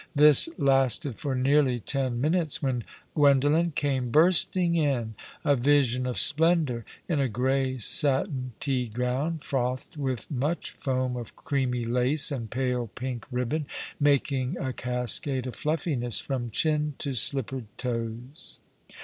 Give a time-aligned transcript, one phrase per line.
[0.15, 5.13] This lasted for nearly ten minutes, when Gwendolen came bursting in,
[5.45, 11.35] a vision of splendour, in a grey satin tea gown, frothed with much foam of
[11.35, 13.67] creamy lace and pale pink ribbon,
[13.99, 18.59] making a cascade of fluffiness from chin to slippered toes.